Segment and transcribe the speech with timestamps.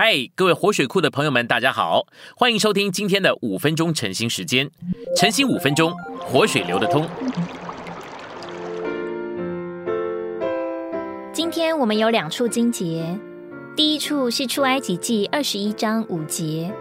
[0.00, 2.06] 嗨，各位活水库的朋友们，大家好，
[2.36, 4.70] 欢迎收听今天的五分钟晨兴时间。
[5.16, 7.04] 晨兴五分钟，活水流得通。
[11.32, 13.18] 今天我们有两处经节，
[13.74, 16.72] 第一处是出埃及记二十一章五节，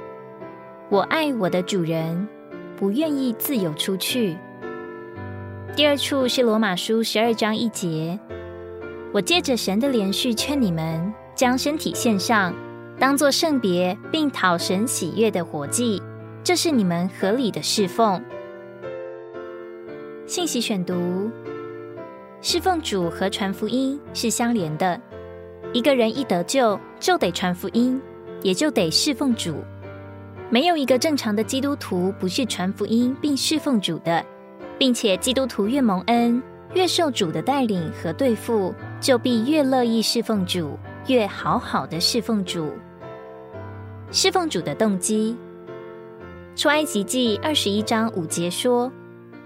[0.91, 2.27] 我爱我的主人，
[2.75, 4.37] 不愿意自由出去。
[5.75, 8.19] 第二处是罗马书十二章一节，
[9.11, 12.53] 我借着神的连续劝你们，将身体献上。
[12.99, 16.01] 当做圣别，并讨神喜悦的活祭，
[16.43, 18.19] 这是你们合理的侍奉。
[20.25, 21.29] 信息选读：
[22.41, 24.99] 侍奉主和传福音是相连的。
[25.73, 28.01] 一个人一得救，就得传福音，
[28.41, 29.57] 也就得侍奉主。
[30.49, 34.25] 没有一个正常的基督徒不是传福音并侍奉主的，
[34.79, 36.41] 并且基督徒越蒙恩，
[36.73, 42.71] 越受主的带领和对付，就必越乐意侍奉主，越好好的侍奉主。
[44.09, 45.35] 侍奉主的动机，
[46.55, 48.89] 出埃及记二十一章五节说：“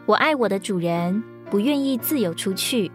[0.06, 2.90] 我爱我的主人，不愿意自由出去。”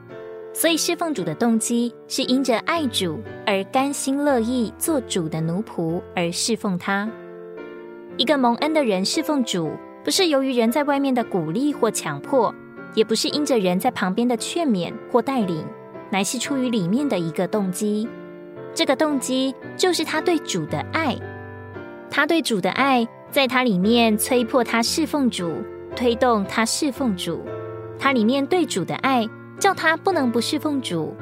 [0.54, 7.06] 所以侍奉主的动机是因着爱主而甘心乐意做主的奴仆而侍奉他。
[8.16, 9.72] 一个蒙恩的人侍奉主，
[10.04, 12.54] 不是由于人在外面的鼓励或强迫，
[12.94, 15.62] 也不是因着人在旁边的劝勉或带领，
[16.10, 18.08] 乃是出于里面的一个动机。
[18.72, 21.18] 这个动机就是他对主的爱。
[22.10, 25.52] 他对主的爱，在他里面催迫他侍奉主，
[25.94, 27.42] 推动他侍奉主。
[27.98, 31.14] 他里面对主的爱，叫他不能不侍奉主。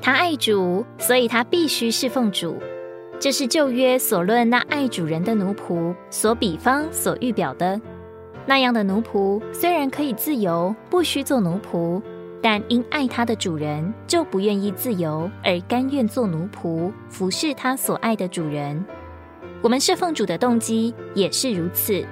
[0.00, 2.56] 他爱主，所以他必须侍奉主。
[3.18, 7.78] 这是旧约所论那爱主人的奴仆所比方所预表的。
[8.46, 12.00] 那样的奴仆虽然可以自由，不需做奴仆，
[12.40, 18.82] 但因爱他的主人，就不愿意自由，而甘愿做奴仆，服侍他所爱的主人。
[19.62, 22.02] 我们侍奉主的动机也是如此，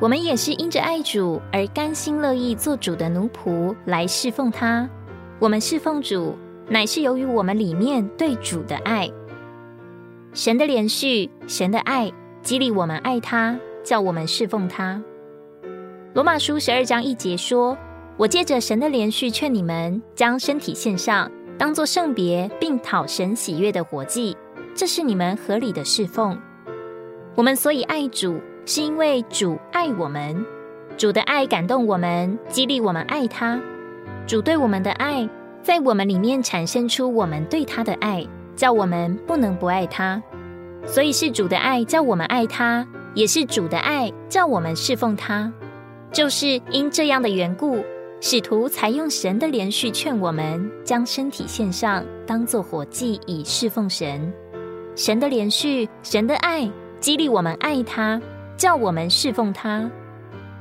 [0.00, 4.88] 我们也是因着爱主而甘心乐意做主的奴仆来侍奉他。
[5.38, 6.36] 我们侍奉主，
[6.68, 9.08] 乃是由于我们里面对主的爱。
[10.34, 12.10] 神的连续，神的爱
[12.42, 15.00] 激励我们爱他，叫我们侍奉他。
[16.14, 17.78] 罗马书十二章一节说
[18.18, 24.36] ：“我借着神的连续劝你们，将身体献上，当作圣别，并讨神喜悦的活祭，
[24.74, 26.36] 这是你们合理的侍奉。”
[27.34, 30.44] 我们所以爱主，是因为主爱我们。
[30.98, 33.58] 主的爱感动我们，激励我们爱他。
[34.26, 35.28] 主对我们的爱，
[35.62, 40.22] 在我们里面产生出我们对他的爱，叫我们不能不爱他。
[40.84, 45.50] 所以是主的爱叫我们爱他，也是主的爱叫我们侍奉他。
[46.12, 47.82] 就是因这样的缘故，
[48.20, 54.30] 使徒才用神的连续劝我们，将身体献上，当作活祭，以侍奉神。
[54.94, 56.70] 神的连续，神的爱。
[57.02, 58.22] 激励我们爱他，
[58.56, 59.90] 叫我们侍奉他。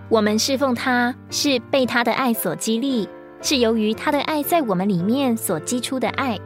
[0.10, 3.08] 我们侍奉他是被他的爱所激励，
[3.44, 6.40] 是由于他的爱在我们里面所激出的爱。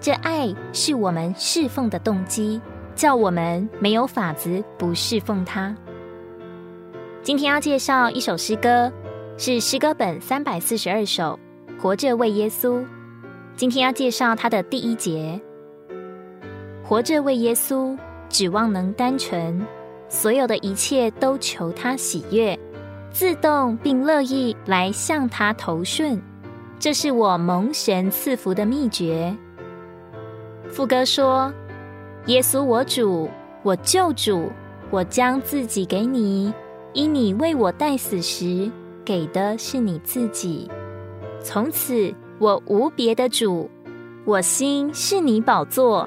[0.00, 2.60] 这爱是我们侍奉的动机，
[2.96, 5.72] 叫我们没有法子不侍奉他。
[7.22, 8.92] 今天要介绍一首诗歌，
[9.36, 11.38] 是诗歌本三百四十二首
[11.80, 12.80] 《活着为耶稣》。
[13.54, 15.40] 今天要介绍它的第一节，
[16.82, 17.96] 《活着为耶稣》。
[18.28, 19.66] 指望能单纯，
[20.08, 22.58] 所有的一切都求他喜悦，
[23.10, 26.20] 自动并乐意来向他投顺，
[26.78, 29.34] 这是我蒙神赐福的秘诀。
[30.68, 31.52] 副歌说
[32.26, 33.28] ：“耶稣我主，
[33.62, 34.50] 我救主，
[34.90, 36.52] 我将自己给你，
[36.92, 38.70] 因你为我代死时，
[39.04, 40.70] 给的是你自己。
[41.42, 43.70] 从此我无别的主，
[44.26, 46.06] 我心是你宝座。”